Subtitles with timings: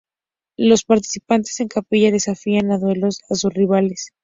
[0.57, 4.15] Los participantes en capilla desafían a duelos a sus rivales.